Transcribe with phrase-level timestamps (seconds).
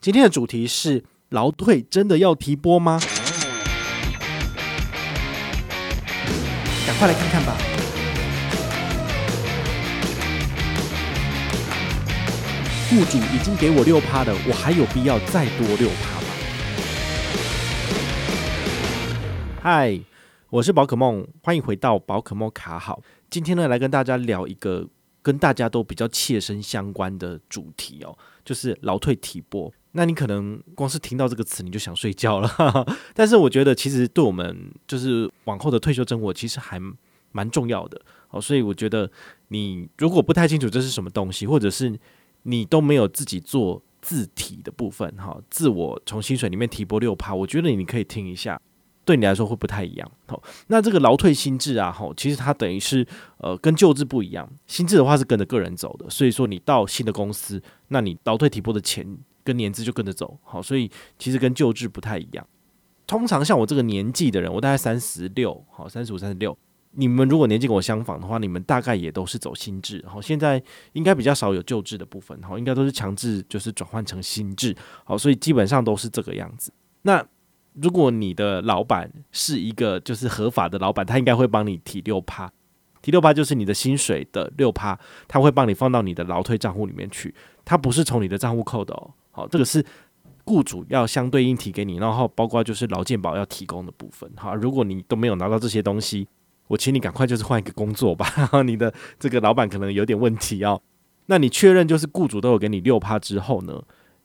[0.00, 3.00] 今天的主题是劳退真的要提拨吗？
[6.86, 7.56] 赶快来看看吧。
[12.88, 16.28] 雇主已经给我六趴了，我还有必要再多六趴吗？
[19.60, 20.00] 嗨，
[20.50, 23.02] 我是宝可梦，欢迎回到宝可梦卡好。
[23.28, 24.88] 今天呢，来跟大家聊一个
[25.22, 29.74] 跟大家都比较切身相关的主题哦，就是劳退提拨。
[29.98, 32.48] 那你可能光是听到这个词你就想睡觉了，
[33.12, 36.80] 但是我觉得其实对我们就是往后的退休生活其实还
[37.32, 39.10] 蛮重要的哦，所以我觉得
[39.48, 41.98] 你如果不太清楚这是什么东西，或者是
[42.44, 48.60] 你都没有自己做自提的部分哈，自我从薪水里面提拨六趴，我觉得你可以听一下，
[49.04, 50.08] 对你来说会不太一样。
[50.26, 53.04] 好，那这个劳退新制啊，哈，其实它等于是
[53.38, 59.18] 呃跟旧制不一样，新制的话是跟着个人走的，所以说你到新的公司，那你劳退提拨的钱。
[59.48, 62.46] 跟年资就跟着走，好，所以其实跟旧制不太一样。
[63.06, 66.54] 通常像我这个年纪的人，我大概三十六，好，三十五、三十六。
[66.92, 76.70] 你们如果年纪跟我相仿的话，你们大概也都是走新制，好，现在应该比较少有旧制的部分，好，应该都是强制就是转换成新制，好，所以基本上都是这个样子。
[77.02, 77.24] 那
[77.74, 82.52] 如果你的老板是一个就是合法的老板，他应该会帮你提六趴，
[83.02, 89.10] 提六趴就是你的薪水的六趴，他会帮你放到你的劳退账户里面去，他不是从你的账户扣的哦。
[89.30, 89.84] 好，这个是
[90.44, 94.30] 雇主要相对应提给你，然后包括就是劳健保要提供的部分。
[94.36, 96.26] 好，如果你都没有拿到这些东西，
[96.66, 98.26] 我请你赶快就是换一个工作吧。
[98.64, 100.80] 你的这个老板可能有点问题哦。
[101.26, 103.82] 那你确认就是雇主都有给你六趴之后呢？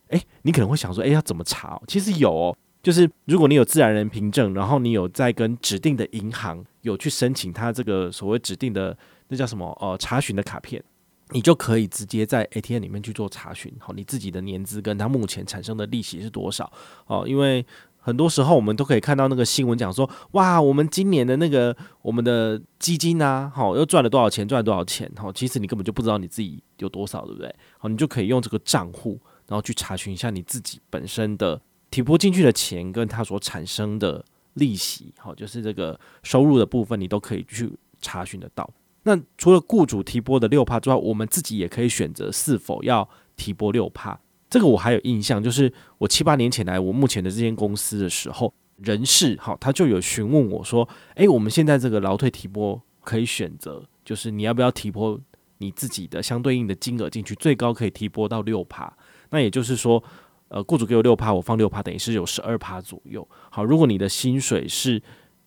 [0.09, 1.81] 诶，你可能会想说，诶，要怎么查？
[1.87, 10.81] 其实有哦，就是如果你有自然人凭证，然后你有在跟指定的银行有去申请他这个所谓指定的那叫什么呃查询的卡片。
[11.29, 16.71] 你就可以直接在 ATM 里面去做查询，好，你自己的年资跟它目前产生的利息是多少？
[17.07, 17.65] 哦，因为
[17.97, 25.09] 很多时候我们都可以看到那个新闻讲说，哇，我们今年的那个我们的基金啊，好，又赚了多少钱，赚了多少钱？
[25.15, 27.55] 好，其实你根本就不知道你自己有多少，对不对？
[27.79, 34.23] 好，你就可以用这个账户，然后去查询一下你自己本身的提拨进去的钱跟它所产生的
[34.53, 37.71] 利息，好，就是这个收入的部分，你都可以去
[38.01, 38.69] 查询得到。
[39.03, 44.19] 那除了雇主提拨的六帕之外，我们自己也可以选择是否要提拨六帕。
[44.49, 55.19] 这个我还有印象，就是我七八年前来我目前的这间公司的时候，人事好，他就有询问我说：“诶，我们现在这个劳退提拨可以选择，就是你要不要提拨
[55.57, 58.95] 你自己的相对应的金额进去，最高可以提拨到六帕。
[59.31, 60.01] 那也就是说，
[60.53, 63.27] 呃，雇主给我六趴，我放六趴，等于是有十二趴左右。
[63.49, 65.01] 好，如果你的薪水是。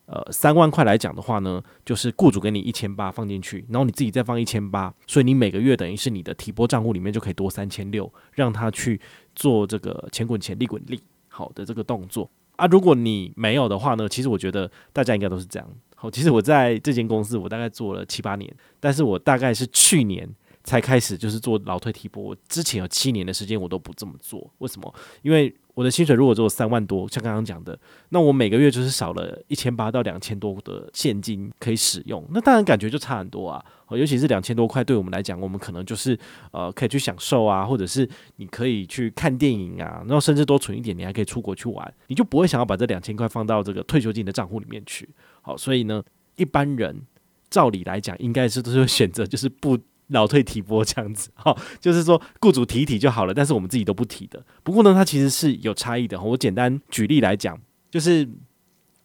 [0.09, 9.01] 呃，三万块来讲的话呢，就是雇主给你一千八放进去，然后你自己再放一千八，所以你每个月等于是你的提拨账户里面就可以多三千六，让他去
[9.35, 12.69] 做这个钱滚钱、利滚利，好的这个动作啊。
[12.69, 15.69] 如果你没有的话呢，其实我觉得大家应该都是这样。
[15.97, 20.25] 好，其实我在这间公司我大概做了七八年，但是我大概是去年
[20.67, 24.93] 才开始就是做劳退提拨，我之前有七年的时间我都不这么做，为什么？
[25.23, 27.79] 因为我的薪水如果只有三万多，像刚刚讲的，
[28.09, 33.65] 那我每个月就是少了一千八到两千多的现金可以使用，那当然感觉就差很多啊。
[33.91, 36.19] 尤其是两千多块，对我们来讲，我们可能就是
[36.51, 45.09] 呃可以去享受啊，或者是你可以去看电影啊，然后甚至多存一点，你还可以出国去玩，你就不会想要把这两千块放到这个退休金的账户里面去。
[45.43, 46.03] 好，所以呢，
[46.35, 47.03] 一般人
[47.49, 49.79] 照理来讲，应该是都是会选择就是不。
[50.09, 54.45] 老退提拨这样子，哈， 就是说雇主提一提就好了，但是我们自己都不提的。
[54.63, 56.21] 不过呢，它其实是有差异的。
[56.21, 58.29] 我简单举例来讲，就是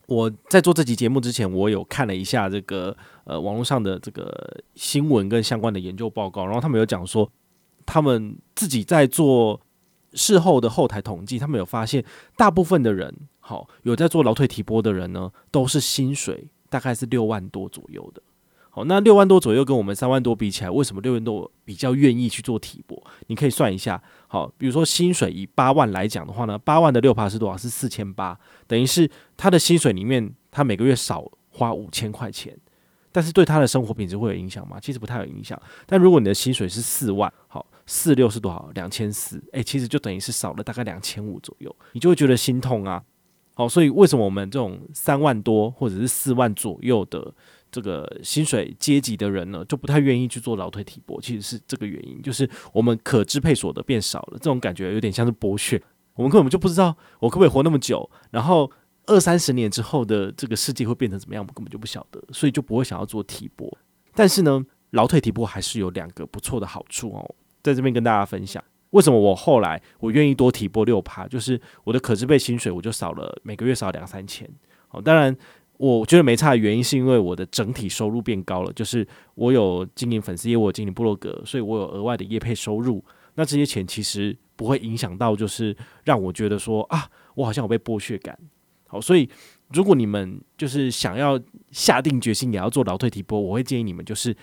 [0.08, 7.32] 我在做这期节目之前，我有看了一下这个呃网络上的这个新闻跟相关的研究报告，然后他们有讲说，
[7.86, 9.60] 他们自己在做
[10.14, 18.22] 事后的后台统计，他们有发现，大部分的人，好有在做劳退提拨的人呢，都是薪水大概是六万多左右的。
[18.74, 22.98] 好，那六万多左右跟我们三万多比起来，为什么六万多比较愿意去做体博？
[23.28, 24.02] 你可以算一下。
[24.28, 27.58] 好，比如说薪水以八万来讲的话呢，八万的六趴是多少？
[27.58, 32.58] 是四千八，等于是他的薪水里面，他每个月少花五千块钱，
[33.12, 34.80] 但是对他的生活品质会有影响吗？
[34.82, 35.62] 其实不太有影响。
[35.86, 38.72] 但如果你的薪水是四万，好，四六是多少？
[38.74, 43.04] 两千四，诶，其实就等于是少了大概两千五左右，你就会觉得心痛啊。
[43.54, 47.34] 好，所以为什么我们这种三万多或者是四万左右的？
[47.72, 55.82] 这个薪水阶级的人呢，就不太愿意去做劳退提拨，其实是这个原因，就是我们可支配所得变少了，这种感觉有点像是剥削。
[56.16, 58.70] 我们根本就不知道我可不可以活那么久，然后
[59.06, 63.78] 二三十年之后的这个世界会变成怎么样，我们根本就不晓得，所以就不会想要做提拨。
[64.14, 68.62] 但是呢，劳退提拨还是有两个不错的好处哦，在这边跟大家分享。
[68.90, 71.26] 为什么我后来我愿意多提拨六趴？
[71.26, 74.46] 就是我的可支配薪水我就少了每个月少两三千。
[74.90, 75.34] 好，当然
[75.82, 83.04] 我觉得没差的原因是因为我的整体收入变高了，就是我有经营粉丝业务，我有经营部落格，所以我有额外的业配收入。
[83.34, 88.38] 那这些钱其实不会影响到，就是让我觉得说啊，我好像有被剥削感。
[88.86, 89.28] 好，所以
[89.74, 91.42] 如果你们就是想要
[91.72, 94.36] 下定决心也要做劳退提拨，我会建议你们就是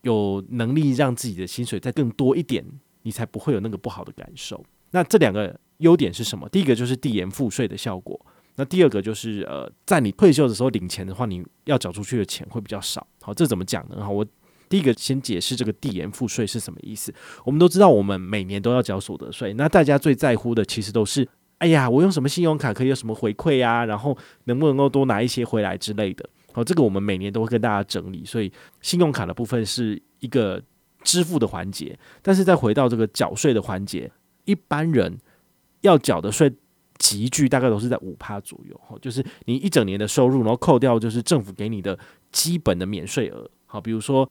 [0.00, 2.64] 有能力让自己的薪水再更多一点，
[3.02, 4.64] 你才不会有那个不好的感受。
[4.92, 6.48] 那这两个优点是什么？
[6.48, 8.18] 第一个就是递延赋税的效果。
[8.56, 13.06] 那第二个就是呃，在你退休的时候领钱的话，你要缴出去的钱会比较少。
[13.20, 14.04] 好，这怎么讲呢？
[14.04, 14.26] 好，我。
[14.68, 17.12] 第一个先解释这个递延赋税是什么意思。
[17.44, 19.52] 我们都知道，我们每年都要缴所得税。
[19.52, 21.28] 那大家最在乎的其实都是，
[21.58, 23.84] 哎呀，我用什么信用卡可以有什么回馈啊？
[23.84, 26.26] 然后能不能够多拿一些回来之类的。
[26.54, 28.24] 好，这个我们每年都会跟大家整理。
[28.24, 28.50] 所以
[28.80, 30.58] 信用卡的部分是一个
[31.02, 31.98] 支付的环节。
[32.22, 34.10] 但是再回到这个缴税的环节，
[34.46, 35.18] 一般人
[35.82, 36.50] 要缴的税
[37.02, 38.80] 集聚大概都是在五趴左右。
[38.86, 41.98] 哈，就是你一整年的收入，然后扣掉就是政府给你的
[42.30, 43.50] 基本的免税额。
[43.66, 44.30] 好，比如说。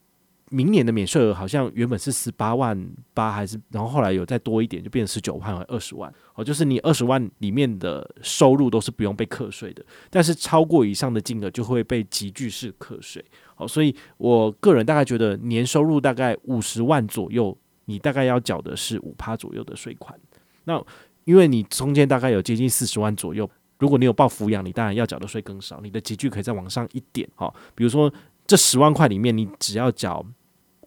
[0.54, 2.78] 明年的免税额好像原本是十八万
[3.14, 6.12] 八，还是然后后来有再多一点，就变成十九万或二十万。
[6.34, 13.24] 哦，就是你二十万里面的收入都是不用被课税的，但是超过以上的金额就会被集聚式课税。
[13.54, 20.20] 好，所以我个人大概觉得年收入大概五十万左右，你大概要缴的是五趴左右的税款。
[20.64, 20.78] 那
[21.24, 23.48] 因为你中间大概有接近四十万左右，
[23.78, 27.28] 如果你有报抚养，你当然要缴的税更少，你的级距可以再往上一点。
[27.34, 28.12] 好，比如说
[28.46, 30.24] 这十万块里面，你只要缴。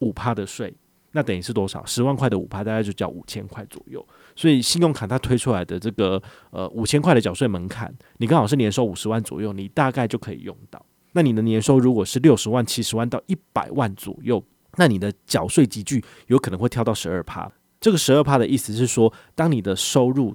[0.01, 0.75] 五趴的税，
[1.13, 1.83] 那等于是多少？
[1.85, 4.05] 十万块的五趴，大概就缴五千块左右。
[4.35, 6.21] 所以信用卡它推出来的这个
[6.51, 10.85] 呃五千块的缴税门槛，你刚好是年收五十万左右，你大概就可以用到。
[11.13, 14.43] 那你的年收如果是六十万、七十万到一百万左右，
[14.75, 17.49] 那你的缴税级距有可能会跳到十二趴。
[17.85, 20.33] 这个十二趴的意思是说，当你的收入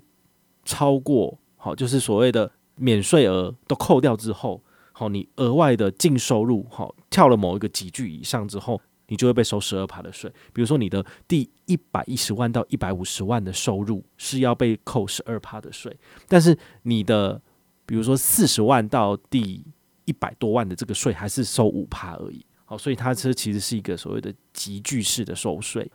[0.65, 4.63] 超过好，就是所谓的免税额都扣掉之后，
[4.93, 8.81] 好，你额外的净收入好跳了某一个级距以上之后。
[9.09, 15.99] 你就会被收十二趴的税，比如说你的第一百一十万到一百五十万的收入是要被扣十二趴的税，
[16.29, 17.43] 但是你的
[17.85, 19.65] 比如说四十万到第
[20.05, 22.47] 一百多万的这个税还是收五趴而已。
[22.65, 25.91] 好，所以它这其实是一个所谓的集聚式的收税。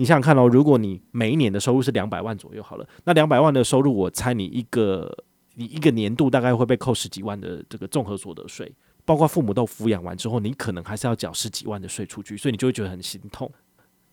[0.00, 5.14] 你想想看哦，如果你每一年的收入是两百万左右好了，那两百万的收入，我猜你一个
[5.56, 8.74] 你一个年度大概会被扣十几万的这个综合所得税。
[9.04, 13.50] 包括父母都抚养完之后，你可能还是要缴十几万的税出去，所以你就会觉得很心痛。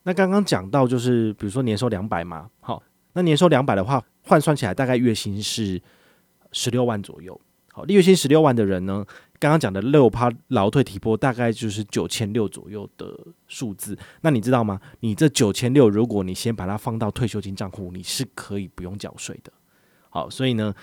[0.03, 5.81] 那刚刚讲到就是，比如说年收两百嘛，好，那年收两百的话，换算起来大概月薪是
[6.51, 7.39] 十六万左右。
[7.71, 9.05] 好，月薪十六万的人呢，
[9.39, 13.17] 刚刚讲的六趴劳退提拨大概就是九千六左右的
[13.47, 13.97] 数字。
[14.21, 14.79] 那你知道吗？
[15.01, 19.51] 你这九千六，如果你先把它放到退休金账户，你是可以不用缴税的。
[20.09, 20.73] 好，所以呢。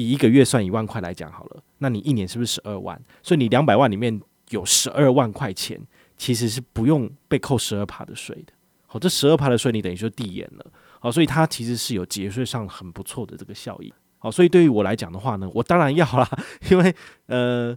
[0.00, 2.96] 以一个月算一万块来讲好了，那你一年是不是十二万？
[3.20, 5.76] 所以你两百万里面有十二万块钱，
[6.16, 8.52] 其实是不用被扣十二趴的税的。
[8.86, 10.64] 好，这十二趴的税你等于说递延了。
[11.00, 13.92] 好，所以它其实是有节税上很不错的这个效益。
[14.18, 16.28] 好，所以对于我来讲的话呢，我当然要啦，
[16.70, 16.94] 因为
[17.26, 17.76] 呃，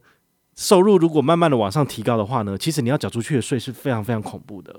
[0.55, 4.75] 收入如果慢慢的往上提高的话呢，其实你要缴出去的税是非常非常恐怖的。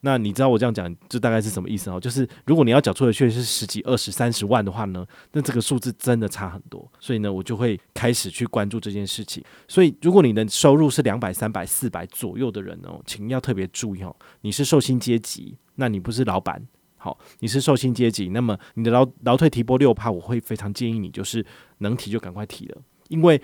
[0.00, 1.98] 那你知道我这样讲，这大概是什么意思哦？
[1.98, 6.86] 就是如果你要缴出的税是十几、二十、三十万的话呢，那这个数字真的差很多。
[7.00, 9.42] 所以呢，我就会开始去关注这件事情。
[9.66, 14.14] 所以，如果你的收入是两百、三百、四百左右的人哦，请要特别注意哦。
[14.42, 16.64] 你是受薪阶级，那你不是老板，
[16.96, 21.44] 好，你是受薪阶级，那么你的劳劳退提拨六趴，我会非常建议你，就是
[21.78, 23.40] 能提就赶快提了，因为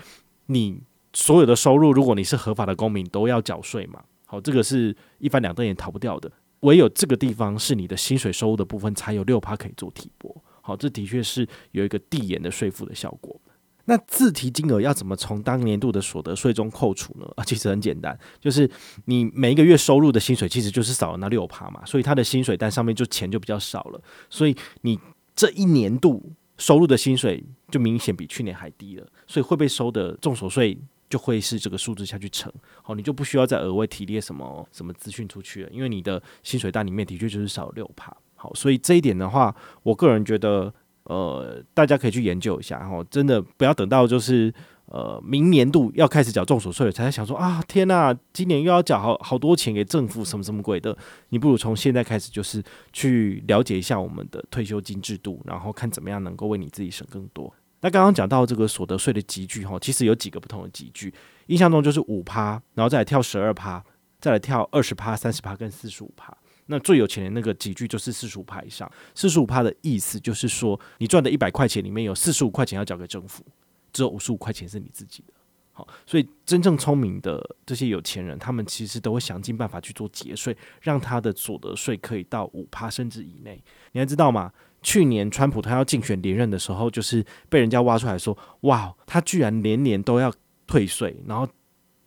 [0.47, 0.81] 你
[1.13, 4.03] 所有的收入，如果你是合法的公民，都要缴税嘛。
[4.27, 6.31] 好，这个是一翻两瞪眼逃不掉的。
[6.61, 10.35] 唯有这个地方是你的薪水收入的部分，才有六趴可以做提拨。
[10.61, 13.39] 好，这的确是有一个递延的税负的效果。
[13.85, 17.27] 那自提金额要怎么从当年度的所得税中扣除呢？
[17.37, 18.71] 啊， 其实很简单，就是
[19.07, 24.99] 你每一个月收入的薪水，其实就是少了那六趴嘛，所以他的薪水单上面就钱就比较少了，所以你
[25.35, 30.79] 这一年度收入的薪水就明显比去年还低了，所以会被收的重所税。
[31.11, 32.51] 就会是这个数字下去乘，
[32.83, 40.73] 好，你就不需要再额外提列什么什么资讯出去了，因为你的薪水单里面的确就是少六趴，好，所以这一点的话，我个人觉得，
[41.05, 44.53] 呃，大家可以去研究一下，哈，真的不要等到就是
[44.87, 50.97] 呃明年度要开始缴重所税了，才在想说啊，天呐，今年又要缴好好多钱给政府，什么什么鬼的，
[51.31, 57.53] 你不如从现在开始就是去了解一下我们的退休金制度，然后看怎么样能够为你自己省更多。
[57.81, 61.13] 那刚刚讲到这个所得税的集聚哈，其实有几个不同的集聚，
[61.47, 63.85] 印象中就是五趴，然后再来跳十二趴，
[64.21, 66.33] 再来跳二十趴、三十趴跟四十五趴。
[66.67, 68.91] 那最有钱的那个几句就是四十五趴以上。
[69.15, 73.45] 四十五趴的意思就是说，你赚的一百块钱里面有四十五块钱要交给政府，
[73.93, 75.33] 只有五十五块钱是你自己的。
[75.75, 83.63] 好，所以真正聪明的这些有钱人，他们其实都会想尽办法去做节税，让他的所得税可以到五趴甚至以内。
[83.93, 84.53] 你还知道吗？
[84.83, 90.31] 去年川普他要竞选连任的时候，就是被人家挖出来说，哇，他居然年年都要
[90.67, 91.49] 退税，然后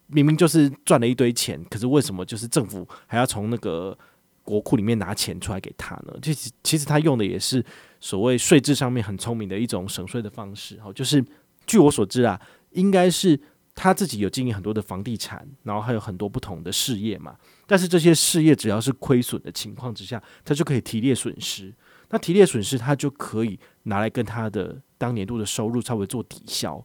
[0.08, 3.98] 明明就是赚了一堆钱，可是为什么就是政府还要从那个
[4.46, 6.18] 国库里面拿钱出来给他呢？
[6.22, 7.62] 其实其实他用的也是
[8.00, 10.80] 所谓税制上面很聪明的一种省税的方式。
[10.80, 11.22] 好，就是
[11.68, 12.40] 据我所知啊，
[12.72, 13.38] 应该是。
[13.78, 17.36] 他自己有经营很多的房地产，然后还有很多不同的事业嘛。
[17.68, 21.76] 但是这些事业只要是亏损的情况之下，他就可以提列损失。
[22.10, 26.82] 那提列损失，他就可以拿来跟他的当年度的收入稍微做抵消。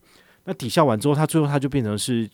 [0.46, 2.28] 那抵消完之后，他最后他就变成是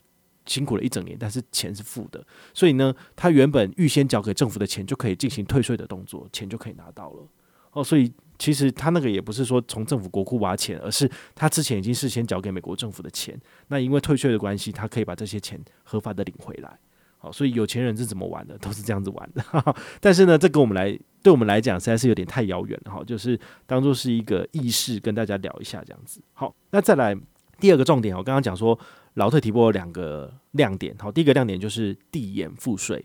[0.46, 2.24] 辛苦了一整年，但是钱是负的。
[2.54, 7.28] 所以呢，他原本预先缴给政府的钱就可以进行退税的动作，钱就可以拿到了。
[7.72, 8.12] 哦，所以。
[8.38, 13.34] 其实他那个也不是说从政府国库挖钱，而是他之前已经事先缴给美国政府的钱。
[13.68, 16.78] 那因为退税的关系，他可以把这些钱合法的领回来。
[17.16, 19.42] 好，所以有钱人是怎么玩的，都是这样子玩的。
[20.02, 23.02] 但是呢，这跟我们来，对我们来讲实在是有点太遥远了哈。
[23.04, 26.20] 就是当做是一个意识跟大家聊一下这样子。
[26.34, 27.16] 好，那再来
[27.58, 28.78] 第二个重点，我刚刚讲说
[29.16, 30.96] 劳退提拨有两个亮点。
[30.98, 33.04] 好，第一个亮点就是递延赋税，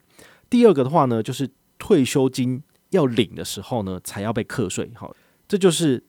[0.50, 4.90] 第二个的话呢，就是退休金要领的时候呢，才要被课税。
[4.96, 5.14] 好。
[5.48, 6.02] 这就是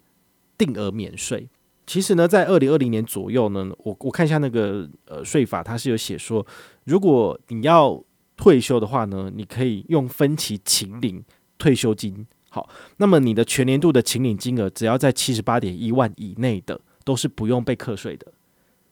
[0.56, 1.48] 定额免税。
[1.84, 6.46] 其实呢，在二零二零年左右呢，我我看一下那个呃税法，它是有写说，
[6.84, 8.00] 如果你要
[8.36, 11.24] 退休的话呢，你可以用分期请领
[11.58, 12.24] 退休金。
[12.50, 12.68] 好，
[12.98, 18.32] 那么你的全年度的请领金额只要在七十八点一万以内的，都是不用被课税的。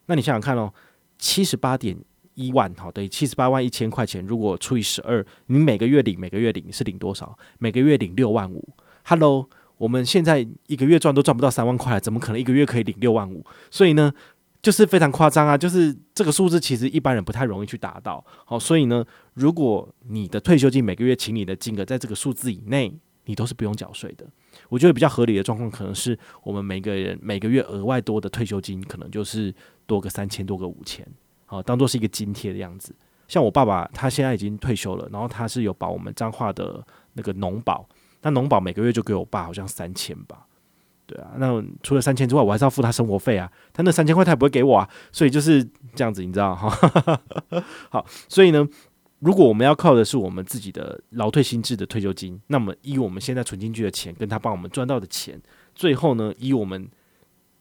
[0.07, 0.75] 那你想想看哦，
[1.21, 1.97] 七十八点
[2.35, 7.39] 一万，好，等于七十八万一千块钱，如果除以十二，你每个月领每个月领是领多少？
[7.59, 8.69] 每个月领六万五。
[9.05, 9.49] Hello。
[9.81, 13.43] 我们现在一个月赚都赚不到三万块，怎么可能一个月可以领六万五？
[13.71, 14.13] 所以呢，
[14.61, 15.57] 就是非常夸张啊！
[15.57, 18.23] 就是这个数字其实一般人不太容易去达到。
[18.45, 24.27] 好，所以呢，如果你的退休金每个月请你的金额在这个数字以内，你都是不用缴税的。
[24.69, 29.55] 我觉得比较合理的状况，可能是我们每个人每个月额外多的退休金，可能就是
[29.87, 31.07] 多个三千多个五千，
[31.47, 32.95] 好，当做是一个津贴的样子。
[33.29, 37.89] 像我爸爸，他现在已经退休了，然后他是有保我们彰化的那个农保。
[38.23, 40.47] 那农保每个月就给我爸好像三千吧，
[41.07, 43.51] 对啊，那除了三千之外，我还是要付他生活费啊。
[43.73, 46.69] 他那三千块他也不会给我啊，所以就是这样子，你知道哈。
[47.89, 48.69] 好，所以呢，
[49.21, 55.41] 如果我们要靠的是我们自己的劳退新制的退休金，那么以我们现在存进去的钱，跟他帮我们赚到的钱，
[55.75, 56.89] 最后呢，以我们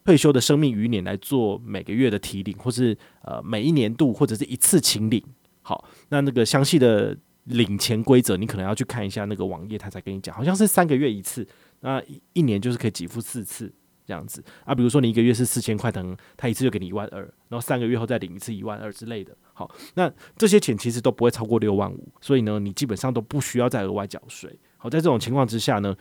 [0.04, 5.24] 退休的生命余年来做每个月的提领，或是呃每一年度或者是一次请领。
[5.62, 7.16] 好，那那个详细的。
[7.46, 11.48] 领钱规则，你可能要去看一下那个网页，他才跟你讲，好像是三个月一次，
[11.80, 12.00] 那
[12.34, 13.74] 一年就是可以给付四次
[14.10, 14.74] 这样子啊。
[14.74, 19.38] 比如说你一个月是四千块，等他一次就给你一万二，然后三个月后再领一次一万二之类的。
[19.54, 24.60] 好，那这些钱其实都不会超过六万五，所以呢，你基本上都不需要再额外缴税。
[24.78, 25.96] 好，在这种情况之下呢，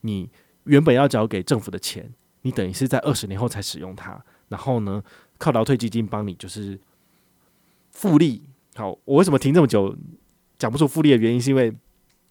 [0.00, 0.30] 你
[0.64, 2.10] 原本要缴给政府的钱，
[2.42, 5.02] 你等于是在二十年后才使用它，然后呢，
[5.36, 6.80] 靠劳退基金帮你就是
[7.90, 8.42] 复利。
[8.74, 9.94] 好，我为什么停这么久？
[10.58, 11.74] 讲不出复利的原因，是因为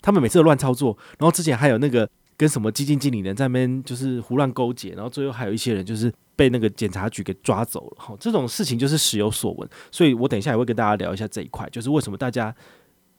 [0.01, 2.07] 他们每次都乱操作，然后之前还有那个
[2.39, 7.97] 跟什么基金经理人在那边就是胡乱勾结，然后最后还有一些人就是被那个检察局给抓走了。
[7.99, 12.55] 好，这种事情就是时有所闻，所以我等一下也会跟大家聊一下这一块，就是为什么大家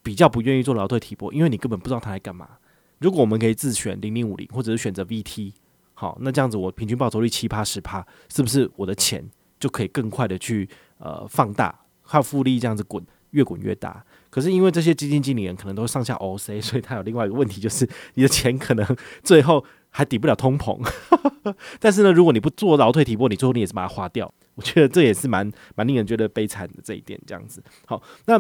[0.03, 2.49] 比较不愿意做劳退提拨，因为你根本不知道他来干嘛。
[2.99, 5.53] 如果我们可以自选零零五零，或者是选择 VT，
[5.93, 9.23] 好，那这样子我平均报酬率七趴十趴，是不是我的钱
[9.59, 14.03] 就可以更快的去呃放大，靠复利这样子滚，越滚越大？
[14.31, 20.81] 可是因为这些基金经理人可能都上下 OC， 所以他有另外一个问题，就是你的钱可能最后还抵不了通膨。
[21.81, 24.33] 但是呢，如果你不做劳退提拨，你最后你也是把它花掉。
[24.55, 27.19] 我觉得这也是蛮蛮令人觉得悲惨的这一点。
[27.27, 28.39] 这样子，好，那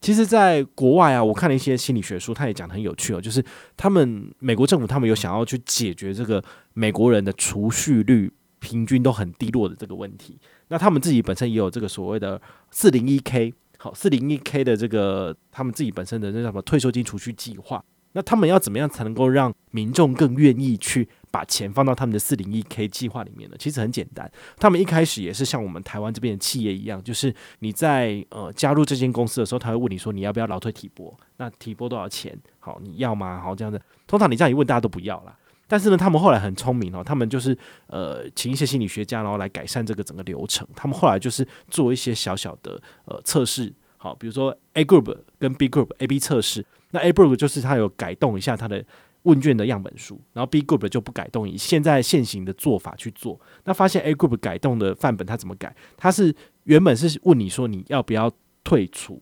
[0.00, 3.44] 其实，在国外啊，我看了一些心理学书，他也讲得很有趣哦，就是
[3.76, 6.42] 他们美国政府他们有想要去解决这个
[6.74, 10.38] 美国人的储蓄率平均都很低落的这个问题。
[10.68, 12.40] 那他们自己本身也有这个所谓的
[12.70, 13.52] 四零一 K。
[13.94, 23.56] 四零一 K 的这个他们自己本身的那什么退休金储蓄计划，那他们要怎么样才能够让民众更愿意去把钱放到他们的四零一 K 计划里面呢？
[23.58, 32.38] 其实很简单，他们一开始也是像我们台湾这边的企业一样，就是你在呃加入这间公司的时候，他会问你说你要不要劳退提拨，那提拨多少钱？
[32.58, 33.40] 好，你要吗？
[33.40, 35.36] 好，这样子，通常你这样一问，大家都不要啦。
[35.68, 37.56] 但是呢，他们后来很聪明哦，他们就是
[37.88, 40.66] 呃，请一些心理学家，然后来改善这个整个流程。
[40.74, 48.84] 他们后来就是做一些小小的呃测试，好，比如说 A group 跟 B group A B 测试，那 A Group 就是他有改动一下他的
[49.22, 53.38] 问卷的样本数，然后 B Group 就不改动，以现在现行的做法去做。
[53.64, 55.74] 那发现 A Group 改动的范本他怎么改？
[55.96, 58.30] 他是原本是问你说你要不要
[58.62, 59.20] 退出，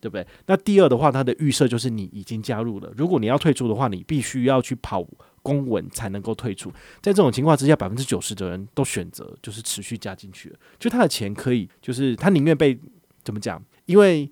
[0.00, 0.26] 对不对？
[0.46, 5.00] 那第二的话，他的预设就是你已经加入了，如果你要退出的话，你必须要去跑
[5.46, 6.68] 公文才能够退出。
[7.00, 12.76] 在这种情况之下，百分之九十的人都选择就是持续加进去了，就他的钱可以，就是他宁愿被
[13.22, 13.62] 怎么讲？
[13.84, 14.28] 因为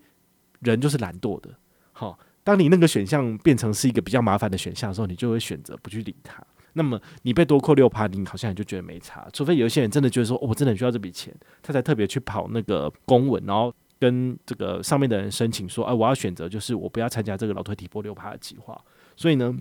[0.60, 1.50] 人就是懒惰的，
[1.92, 2.18] 好。
[2.46, 6.44] 当你那个选项变成是一个比较麻烦的选项的时候，你就会选择不去理他。
[6.74, 9.26] 那么你被多扣六趴，你好像也就觉得没差。
[9.32, 18.78] 除非有一些人真的觉得说，我真的很需要这笔钱，他才特别去跑那个公文，然后跟这个上面的人申请说，哎，我要选择就是我不要参加这个老退提拨六趴的计划。
[19.16, 19.56] 所以呢，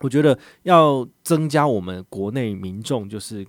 [0.00, 3.46] 我觉得要增加我们国内民众就是。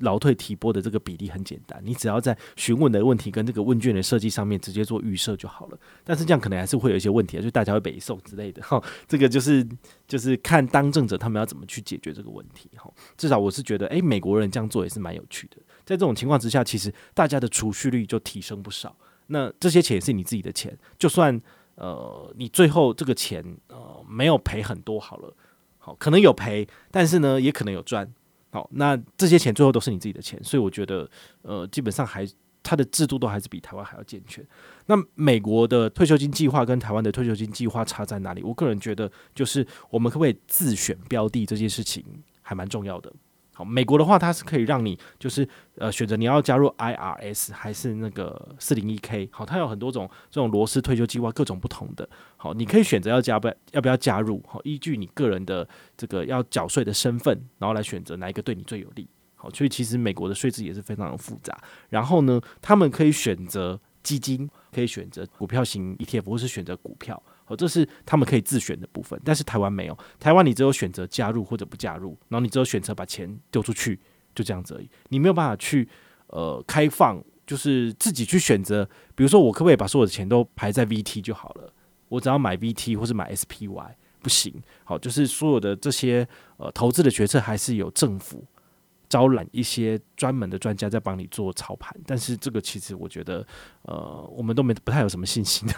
[0.00, 5.78] 劳退提拨的这个比例很简单，你只要在询问的问题跟这个问卷的设计上面直接做预设就好了。
[6.02, 8.82] 但是这样可能还是会有一些问题啊，就大家会北宋之类的哈。
[9.06, 9.64] 这个就是
[10.08, 12.92] 就是看当政者他们要怎么去解决这个问题哈。
[13.16, 15.58] 至少我是觉得，诶，美国人这样做也是蛮有趣的。
[15.84, 18.96] 在这种情况之下，其实大家的储蓄率就提升不少。
[19.28, 21.40] 那这些钱也是你自己的钱，就算
[21.76, 25.32] 呃你最后这个钱呃没有赔很多好了，
[25.84, 28.08] 好可能有赔，但是呢也可能有赚。
[28.50, 31.10] 好，那这些钱最后都是你自己的钱，所以我觉得，
[31.42, 32.24] 呃，基本上还
[32.62, 34.46] 它的制度都还是比台湾还要健全。
[34.86, 38.42] 那美国的退休金计划跟台湾的退休金计划差在哪里？
[38.42, 42.04] 我个人觉得，就是我们可不可以自选标的这件事情
[42.42, 43.12] 还蛮重要的。
[43.64, 49.28] 美国的话，它是可以让你就是呃选择你要加入 IRS 还是那个四零一 K。
[49.32, 52.08] 好，它有很多种这种罗斯退休计划，各种不同的。
[52.36, 54.42] 好，你可以选择要加不要不要加入。
[54.46, 59.08] 好，依据你个人的这个要缴税的身份，然后来选择哪一个对你最有利。
[59.34, 61.56] 好，所以其实美国的税制也是非常的复杂。
[61.88, 67.20] 然后呢，他们可以选择基金，可以选择股票型 ETF，或是选择股票。
[67.56, 69.98] 这是他们可以自选的部分，但是台湾没有。
[70.18, 73.98] 台湾你只有选择加入或者不加入，然后你只有选择把钱丢出去，
[74.34, 74.88] 就这样子而已。
[75.08, 75.88] 你没有办法去
[76.28, 78.88] 呃开放，就是自己去选择。
[79.14, 81.72] 比如说，我可不可以把所有的钱都排在 VT 就好了？
[82.08, 84.54] 我只要买 VT 或是买 SPY，不行。
[84.84, 86.26] 好，就是所有的这些
[86.58, 88.44] 呃投资的决策还是有政府。
[89.12, 93.46] 招揽一些专门的专家在帮你做操盘，但是这个其实我觉得，
[93.82, 95.68] 呃，我们都没不太有什么信心。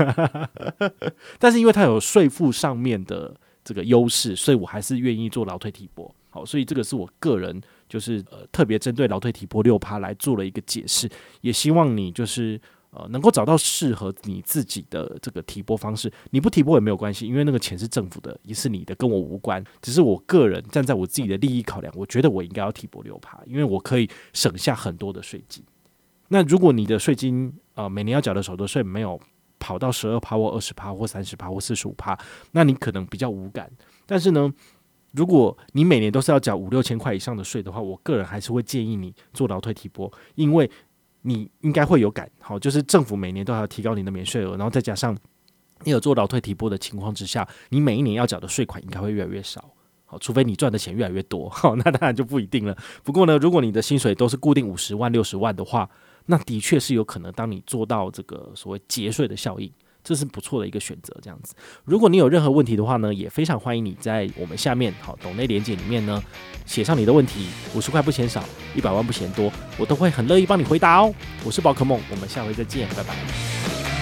[1.40, 6.14] 但是因为它有税负上面的这个优势，所以我还是愿意做劳退提拨。
[6.30, 12.60] 好，所以这个是我个人就是呃特别针对劳退提拨六趴来做了一个解释，也希望你就是。
[12.96, 19.62] 呃，能够找到适合你自己的这个提拨方式，你不提拨也没有关系，因为那个钱是政府的，也是你的，跟我无关。
[19.82, 25.64] 只是我个人站在我自己的利益考量，我觉得我应该要提拨六趴，因为我可以省下很多的税金。
[26.28, 29.20] 那如果你的税金呃每年要缴的所得税没有
[29.58, 32.16] 跑到十二趴或二十趴或三十趴或四十五趴，
[32.52, 33.68] 那你可能比较无感。
[34.06, 34.52] 但是呢，
[35.10, 40.70] 如果你每年都是要缴五六千块以上的税的话，我个人还是会建议你做劳退提拨，因为。
[41.26, 45.16] 你应该会有感，好，就是政府每年都要提高你的免税额，然后再加上
[45.84, 49.70] 你有做劳退提拨的情况之下，你每一年要缴的税款应该会越来越少，
[50.04, 52.76] 好，除非你赚的钱越来越多，好，那当然就不一定了。
[53.02, 55.88] 不过呢，如果你的薪水都是固定五十万、六十万的话，
[56.26, 59.72] 那的确是有可能，当你做到这个所谓节税的效应。
[60.04, 61.54] 这是不错的一个选择，这样子。
[61.84, 66.22] 如果你有任何问题的话呢，也非常欢迎你在我们下面好懂内连接里面呢
[66.66, 68.44] 写上你的问题，五十块不嫌少，
[68.76, 71.12] 一百万不嫌多，我都会很乐意帮你回答哦。
[71.42, 73.93] 我是宝可梦，我们下回再见，拜拜。